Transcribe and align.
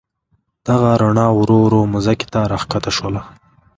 دغه 0.67 0.89
رڼا 1.01 1.27
ورو 1.37 1.57
ورو 1.63 1.81
مځکې 1.93 2.27
ته 2.33 2.39
راکښته 2.51 2.91
شول. 2.97 3.15